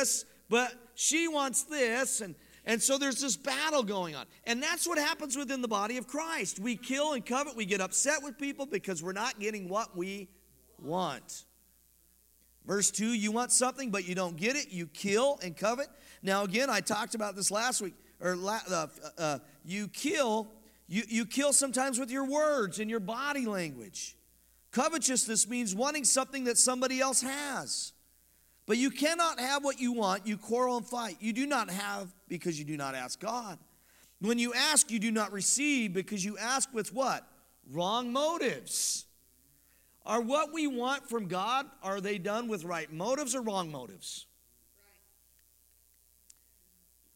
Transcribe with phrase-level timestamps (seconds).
[0.00, 2.20] this, but she wants this.
[2.20, 4.26] And, and so there's this battle going on.
[4.44, 6.58] And that's what happens within the body of Christ.
[6.58, 10.28] We kill and covet, we get upset with people because we're not getting what we
[10.78, 11.44] want.
[12.66, 15.88] Verse 2 you want something, but you don't get it, you kill and covet.
[16.22, 18.86] Now, again, I talked about this last week, or uh,
[19.18, 20.48] uh, you kill.
[20.86, 24.16] You, you kill sometimes with your words and your body language.
[24.72, 27.92] Covetousness means wanting something that somebody else has.
[28.70, 30.28] But you cannot have what you want.
[30.28, 31.16] You quarrel and fight.
[31.18, 33.58] You do not have because you do not ask God.
[34.20, 37.26] When you ask, you do not receive because you ask with what?
[37.68, 39.06] Wrong motives.
[40.06, 44.26] Are what we want from God, are they done with right motives or wrong motives?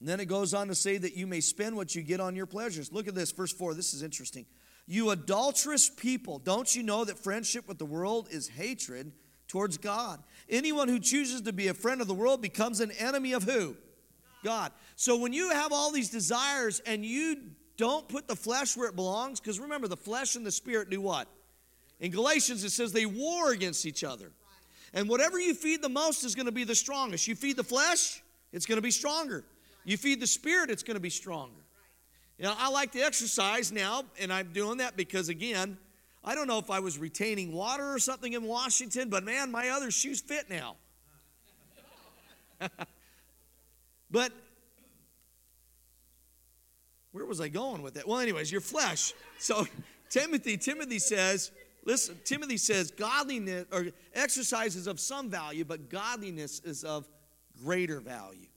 [0.01, 2.35] And then it goes on to say that you may spend what you get on
[2.35, 2.91] your pleasures.
[2.91, 3.75] Look at this, verse 4.
[3.75, 4.45] This is interesting.
[4.89, 9.13] You adulterous people, don't you know that friendship with the world is hatred
[9.49, 10.23] towards God?
[10.49, 13.77] Anyone who chooses to be a friend of the world becomes an enemy of who?
[14.43, 14.73] God.
[14.97, 17.39] So when you have all these desires and you
[17.77, 21.01] don't put the flesh where it belongs, because remember, the flesh and the spirit do
[21.01, 21.29] what?
[22.01, 24.31] In Galatians, it says they war against each other.
[24.93, 27.27] And whatever you feed the most is going to be the strongest.
[27.27, 29.45] You feed the flesh, it's going to be stronger.
[29.85, 31.61] You feed the spirit, it's going to be stronger.
[32.39, 35.79] You know, I like to exercise now, and I'm doing that because, again,
[36.25, 39.69] I don't know if I was retaining water or something in Washington, but man, my
[39.69, 40.77] other shoes fit now.
[44.11, 44.33] but
[47.13, 48.09] where was I going with that?
[48.09, 49.13] Well, anyways, your flesh.
[49.39, 49.67] So
[50.11, 51.53] Timothy, Timothy says,
[51.85, 57.07] listen, Timothy says godliness or exercise is of some value, but godliness is of
[57.63, 58.49] greater value.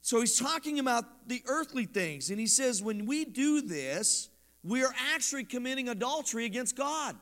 [0.00, 2.30] So he's talking about the earthly things.
[2.30, 4.30] And he says, when we do this,
[4.66, 7.16] we are actually committing adultery against God.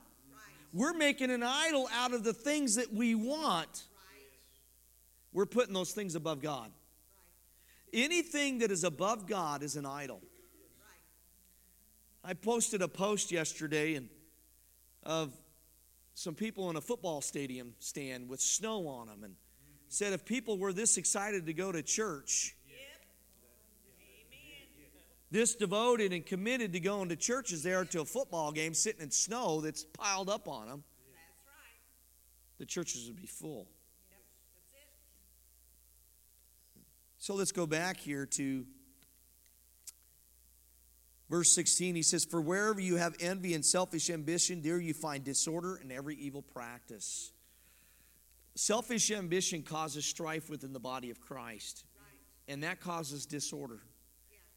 [0.73, 3.84] We're making an idol out of the things that we want.
[5.33, 6.70] We're putting those things above God.
[7.92, 10.20] Anything that is above God is an idol.
[12.25, 14.09] I posted a post yesterday and
[15.03, 15.32] of
[16.15, 19.34] some people in a football stadium stand with snow on them and
[19.88, 22.56] said if people were this excited to go to church
[25.34, 29.11] this devoted and committed to going to churches there to a football game sitting in
[29.11, 30.84] snow that's piled up on them,
[32.59, 33.67] the churches would be full.
[37.19, 38.65] So let's go back here to
[41.28, 41.97] verse 16.
[41.97, 45.91] He says, For wherever you have envy and selfish ambition, there you find disorder and
[45.91, 47.33] every evil practice.
[48.55, 51.84] Selfish ambition causes strife within the body of Christ,
[52.47, 53.81] and that causes disorder.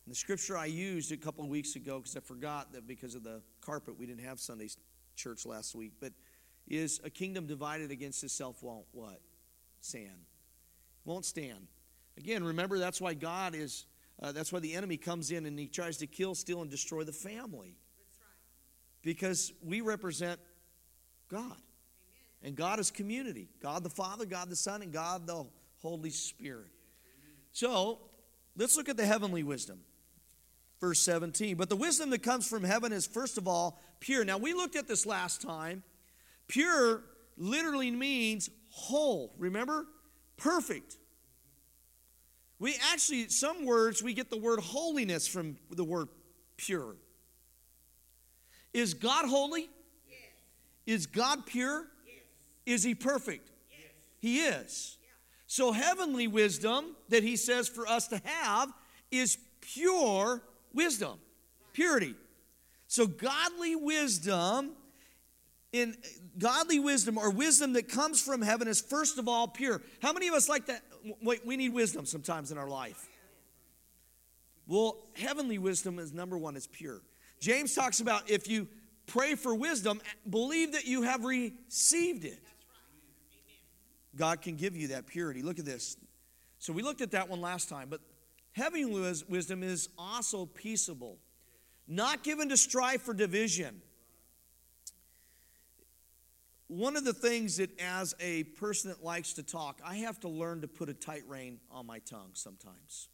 [0.08, 3.14] And the scripture I used a couple of weeks ago, because I forgot that because
[3.14, 4.70] of the carpet, we didn't have Sunday
[5.18, 6.14] church last week, but
[6.66, 9.20] is a kingdom divided against itself won't what?
[9.82, 10.24] Stand.
[11.04, 11.68] Won't stand.
[12.18, 13.86] Again, remember that's why God is,
[14.24, 17.04] uh, that's why the enemy comes in and he tries to kill, steal, and destroy
[17.04, 17.76] the family.
[19.02, 20.40] Because we represent
[21.28, 21.58] God.
[22.42, 25.46] And God is community God the Father, God the Son, and God the
[25.82, 26.72] Holy Spirit.
[27.52, 28.00] So
[28.56, 29.82] let's look at the heavenly wisdom
[30.80, 31.56] verse 17.
[31.56, 34.24] But the wisdom that comes from heaven is, first of all, pure.
[34.24, 35.84] Now, we looked at this last time.
[36.48, 37.04] Pure
[37.38, 39.34] literally means whole.
[39.38, 39.86] Remember?
[40.38, 40.98] Perfect.
[42.60, 46.08] We actually, some words, we get the word holiness from the word
[46.58, 46.96] pure.
[48.74, 49.70] Is God holy?
[50.08, 50.20] Yes.
[50.86, 51.86] Is God pure?
[52.06, 52.16] Yes.
[52.66, 53.52] Is he perfect?
[53.70, 53.92] Yes.
[54.20, 54.98] He is.
[55.02, 55.10] Yeah.
[55.46, 58.74] So, heavenly wisdom that he says for us to have
[59.12, 60.42] is pure
[60.78, 61.20] wisdom,
[61.74, 62.16] purity.
[62.88, 64.72] So, godly wisdom,
[65.74, 65.98] in
[66.38, 69.82] godly wisdom or wisdom that comes from heaven is first of all pure.
[70.02, 70.82] How many of us like that?
[71.22, 73.08] Wait, we need wisdom sometimes in our life.
[74.68, 77.02] Well, heavenly wisdom is number one, is pure.
[77.40, 78.68] James talks about if you
[79.06, 82.42] pray for wisdom, believe that you have received it.
[84.16, 85.42] God can give you that purity.
[85.42, 85.98] Look at this.
[86.60, 88.02] So we looked at that one last time, but
[88.58, 91.20] Heavenly wisdom is also peaceable,
[91.88, 93.84] not given to strife or division.
[96.66, 100.28] One of the things that, as a person that likes to talk, I have to
[100.28, 103.10] learn to put a tight rein on my tongue sometimes.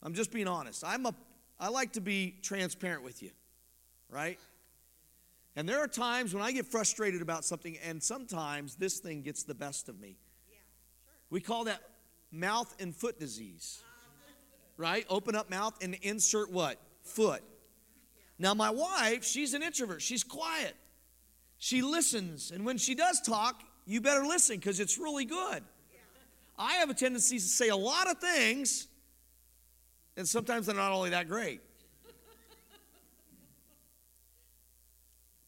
[0.00, 0.84] I'm just being honest.
[0.86, 1.14] I'm a,
[1.58, 3.32] I like to be transparent with you,
[4.08, 4.38] right?
[5.56, 9.42] And there are times when I get frustrated about something, and sometimes this thing gets
[9.42, 10.18] the best of me.
[10.48, 11.12] Yeah, sure.
[11.30, 11.82] We call that
[12.32, 13.82] mouth and foot disease.
[14.78, 15.04] Right?
[15.10, 16.78] Open up mouth and insert what?
[17.02, 17.42] Foot.
[18.38, 20.00] Now, my wife, she's an introvert.
[20.00, 20.74] She's quiet.
[21.58, 22.50] She listens.
[22.50, 25.62] And when she does talk, you better listen because it's really good.
[26.58, 28.88] I have a tendency to say a lot of things,
[30.16, 31.60] and sometimes they're not only that great.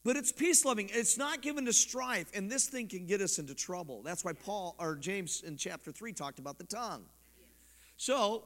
[0.05, 0.91] But it's peace loving.
[0.93, 4.03] It's not given to strife, and this thing can get us into trouble.
[4.03, 7.07] That's why Paul or James in chapter 3 talked about the tongue.
[7.97, 8.45] So,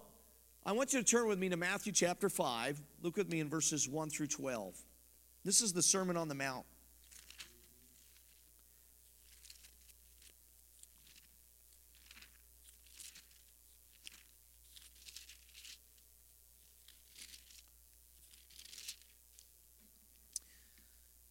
[0.65, 2.81] I want you to turn with me to Matthew chapter 5.
[3.03, 4.77] Look with me in verses 1 through 12.
[5.45, 6.65] This is the Sermon on the Mount.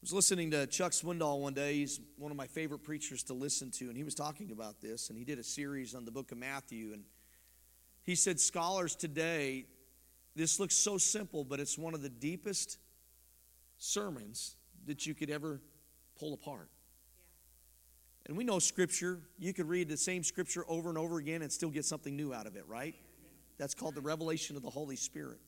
[0.07, 1.74] Was listening to Chuck Swindoll one day.
[1.74, 5.09] He's one of my favorite preachers to listen to, and he was talking about this,
[5.09, 6.94] and he did a series on the book of Matthew.
[6.94, 7.04] And
[8.04, 9.65] he said, Scholars today,
[10.33, 12.77] this looks so simple, but it's one of the deepest
[13.80, 14.56] sermons
[14.86, 15.59] that you could ever
[16.18, 16.69] pull apart.
[18.27, 19.19] And we know scripture.
[19.38, 22.33] You could read the same scripture over and over again and still get something new
[22.33, 22.95] out of it, right?
[23.57, 25.42] That's called the revelation of the Holy Spirit.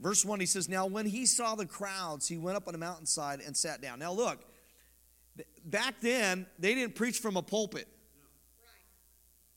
[0.00, 2.78] Verse 1, he says, Now when he saw the crowds, he went up on a
[2.78, 3.98] mountainside and sat down.
[3.98, 4.44] Now look,
[5.64, 7.86] back then, they didn't preach from a pulpit.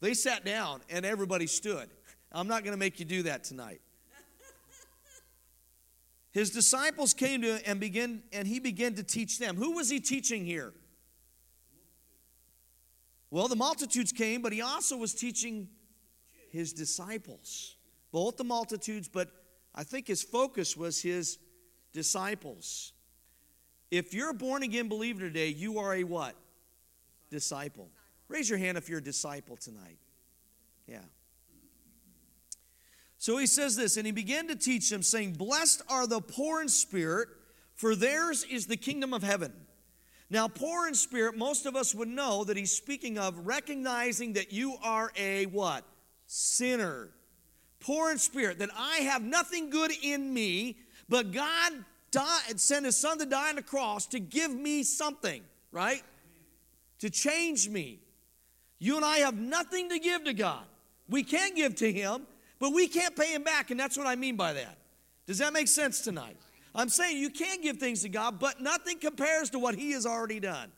[0.02, 1.90] They sat down and everybody stood.
[2.30, 3.80] I'm not going to make you do that tonight.
[6.32, 9.56] His disciples came to him and began and he began to teach them.
[9.56, 10.74] Who was he teaching here?
[13.32, 15.70] Well, the multitudes came, but he also was teaching
[16.52, 17.78] his disciples.
[18.12, 19.32] Both the multitudes, but
[19.76, 21.40] I think his focus was his
[21.94, 22.94] disciples.
[23.92, 26.36] If you're a born again believer today, you are a what?
[27.30, 27.90] Disciple.
[28.28, 29.98] Raise your hand if you're a disciple tonight.
[30.88, 31.00] Yeah.
[33.18, 36.62] So he says this, and he began to teach them, saying, Blessed are the poor
[36.62, 37.30] in spirit,
[37.76, 39.54] for theirs is the kingdom of heaven.
[40.30, 44.52] Now, poor in spirit, most of us would know that he's speaking of recognizing that
[44.52, 45.86] you are a what?
[46.26, 47.12] Sinner
[47.84, 50.78] poor in spirit, that I have nothing good in me,
[51.10, 51.74] but God
[52.12, 56.02] died, sent his son to die on the cross to give me something, right?
[57.00, 58.00] To change me.
[58.80, 60.64] You and I have nothing to give to God.
[61.10, 62.26] We can't give to him,
[62.60, 64.78] but we can't pay him back, and that's what I mean by that.
[65.28, 66.38] Does that make sense tonight?
[66.76, 70.06] I'm saying you can give things to God, but nothing compares to what he has
[70.06, 70.72] already done.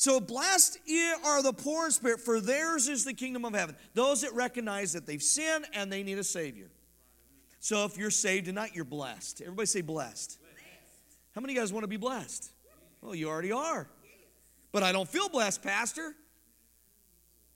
[0.00, 0.78] So blessed
[1.26, 3.76] are the poor in spirit, for theirs is the kingdom of heaven.
[3.92, 6.70] Those that recognize that they've sinned and they need a Savior.
[7.58, 9.42] So if you're saved tonight, you're blessed.
[9.42, 10.38] Everybody say blessed.
[11.34, 12.50] How many of you guys want to be blessed?
[13.02, 13.90] Well, you already are.
[14.72, 16.14] But I don't feel blessed, Pastor.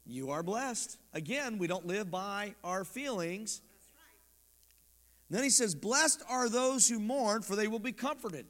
[0.04, 0.98] You are blessed.
[1.14, 3.62] Again, we don't live by our feelings.
[5.30, 8.44] Then he says, Blessed are those who mourn, for they will be comforted.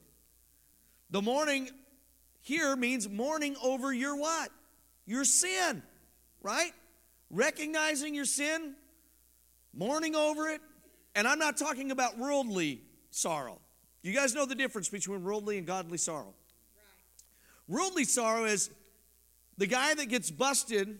[1.11, 1.71] The mourning
[2.45, 4.51] here means mourning over your what?
[5.07, 5.83] Your sin,
[6.43, 6.73] right?
[7.31, 8.75] Recognizing your sin,
[9.73, 10.61] mourning over it.
[11.15, 13.61] And I'm not talking about worldly sorrow.
[14.03, 16.35] You guys know the difference between worldly and godly sorrow.
[16.77, 17.77] Right.
[17.77, 18.69] Worldly sorrow is
[19.57, 20.99] the guy that gets busted.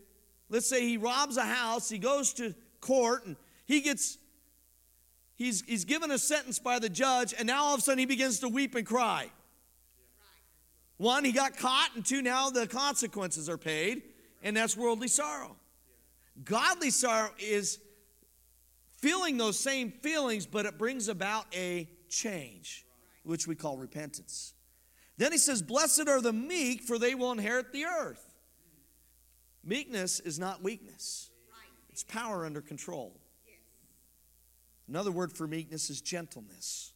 [0.49, 3.37] Let's say he robs a house, he goes to court, and
[3.67, 4.17] he gets
[5.37, 8.07] he's he's given a sentence by the judge, and now all of a sudden he
[8.07, 9.31] begins to weep and cry.
[11.05, 14.01] One, he got caught, and two, now the consequences are paid,
[14.43, 15.55] and that's worldly sorrow.
[16.43, 17.79] Godly sorrow is
[18.97, 22.87] feeling those same feelings, but it brings about a change,
[23.23, 24.55] which we call repentance.
[25.19, 28.35] Then he says, Blessed are the meek, for they will inherit the earth.
[29.63, 31.31] Meekness is not weakness,
[31.91, 33.21] it's power under control.
[34.89, 36.95] Another word for meekness is gentleness.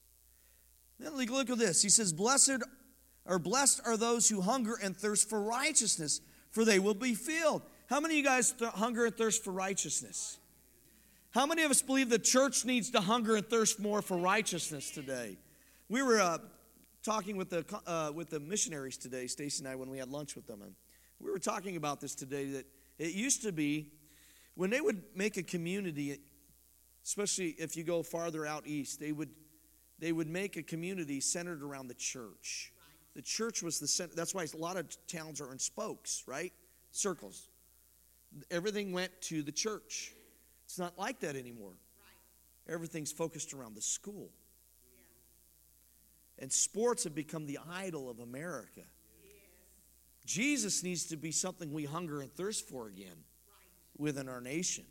[0.98, 1.82] Then look at this.
[1.82, 2.62] He says, Blessed
[3.28, 6.20] or blessed are those who hunger and thirst for righteousness,
[6.50, 7.62] for they will be filled.
[7.88, 10.38] How many of you guys th- hunger and thirst for righteousness?
[11.30, 14.90] How many of us believe the church needs to hunger and thirst more for righteousness
[14.90, 15.36] today?
[15.90, 16.38] We were uh,
[17.04, 20.34] talking with the, uh, with the missionaries today, Stacy and I, when we had lunch
[20.34, 20.62] with them.
[20.62, 20.74] And
[21.20, 22.66] we were talking about this today that
[22.98, 23.92] it used to be
[24.54, 26.18] when they would make a community,
[27.04, 29.30] especially if you go farther out east, they would,
[29.98, 32.72] they would make a community centered around the church.
[33.18, 34.14] The church was the center.
[34.14, 36.52] That's why a lot of towns are in spokes, right?
[36.92, 37.48] Circles.
[38.48, 40.12] Everything went to the church.
[40.66, 41.72] It's not like that anymore.
[41.72, 42.72] Right.
[42.72, 44.30] Everything's focused around the school.
[46.38, 46.44] Yeah.
[46.44, 48.68] And sports have become the idol of America.
[48.76, 48.86] Yes.
[50.24, 54.00] Jesus needs to be something we hunger and thirst for again right.
[54.00, 54.84] within our nation.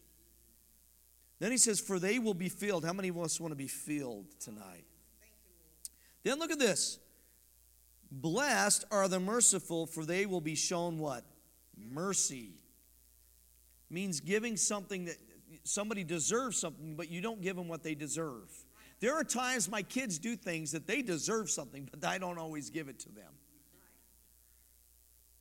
[1.40, 2.84] Then he says, For they will be filled.
[2.84, 4.84] How many of us want to be filled tonight?
[6.26, 7.00] Then look at this.
[8.12, 11.24] Blessed are the merciful, for they will be shown what?
[11.78, 12.52] Mercy.
[13.90, 15.18] means giving something that
[15.64, 18.52] somebody deserves something, but you don't give them what they deserve.
[19.00, 22.70] There are times my kids do things that they deserve something, but I don't always
[22.70, 23.32] give it to them.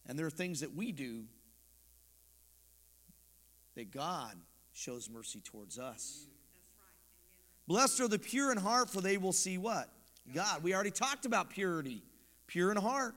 [0.06, 1.25] And there are things that we do
[3.75, 4.37] that God
[4.73, 6.26] shows mercy towards us.
[7.66, 9.88] Blessed are the pure in heart, for they will see what?
[10.35, 10.62] God.
[10.62, 12.02] We already talked about purity,
[12.46, 13.14] pure in heart.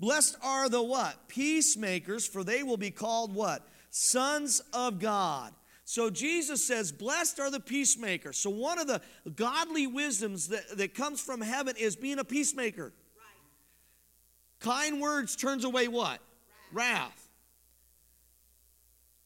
[0.00, 1.28] Blessed are the what?
[1.28, 3.66] Peacemakers, for they will be called what?
[3.90, 5.52] Sons of God.
[5.84, 8.38] So Jesus says, Blessed are the peacemakers.
[8.38, 9.00] So one of the
[9.36, 12.92] godly wisdoms that, that comes from heaven is being a peacemaker.
[14.60, 16.20] Kind words turns away what?
[16.72, 16.96] Wrath.
[16.96, 17.28] Wrath.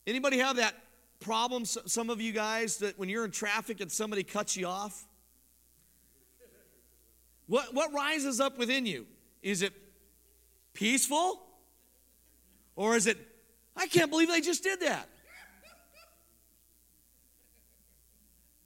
[0.06, 0.74] Anybody have that
[1.20, 5.06] problem, some of you guys, that when you're in traffic and somebody cuts you off?
[7.46, 9.06] What, what rises up within you?
[9.42, 9.72] Is it
[10.74, 11.40] peaceful?
[12.76, 13.18] Or is it,
[13.76, 15.08] I can't believe they just did that?